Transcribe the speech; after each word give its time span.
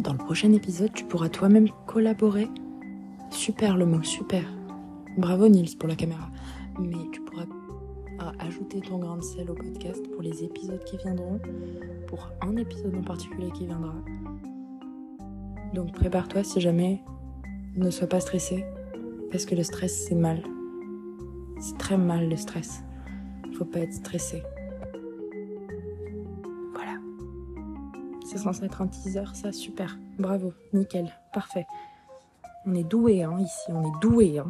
Dans 0.00 0.12
le 0.12 0.18
prochain 0.18 0.50
épisode, 0.54 0.94
tu 0.94 1.04
pourras 1.04 1.28
toi-même 1.28 1.68
collaborer. 1.86 2.48
Super 3.30 3.76
le 3.76 3.84
mot, 3.84 4.02
super. 4.02 4.42
Bravo 5.18 5.46
Nils 5.46 5.76
pour 5.76 5.90
la 5.90 5.94
caméra. 5.94 6.30
Mais 6.78 6.96
tu 7.12 7.20
pourras 7.20 7.44
ajouter 8.38 8.80
ton 8.80 8.96
grain 8.96 9.18
de 9.18 9.22
sel 9.22 9.50
au 9.50 9.54
podcast 9.54 10.02
pour 10.12 10.22
les 10.22 10.42
épisodes 10.42 10.82
qui 10.84 10.96
viendront, 10.96 11.38
pour 12.06 12.30
un 12.40 12.56
épisode 12.56 12.94
en 12.94 13.02
particulier 13.02 13.50
qui 13.50 13.66
viendra. 13.66 13.94
Donc 15.74 15.92
prépare-toi 15.92 16.44
si 16.44 16.62
jamais, 16.62 17.02
ne 17.76 17.90
sois 17.90 18.08
pas 18.08 18.20
stressé, 18.20 18.64
parce 19.30 19.44
que 19.44 19.54
le 19.54 19.62
stress 19.62 20.06
c'est 20.08 20.14
mal. 20.14 20.42
C'est 21.60 21.76
très 21.76 21.98
mal 21.98 22.26
le 22.30 22.36
stress. 22.36 22.82
Faut 23.58 23.66
pas 23.66 23.80
être 23.80 23.92
stressé. 23.92 24.42
C'est 28.30 28.38
censé 28.38 28.64
être 28.64 28.80
un 28.80 28.86
teaser, 28.86 29.24
ça, 29.34 29.50
super. 29.50 29.98
Bravo, 30.16 30.52
nickel, 30.72 31.12
parfait. 31.32 31.66
On 32.64 32.76
est 32.76 32.84
doué, 32.84 33.24
hein, 33.24 33.36
ici, 33.40 33.72
on 33.72 33.82
est 33.82 34.00
doué, 34.00 34.38
hein. 34.38 34.46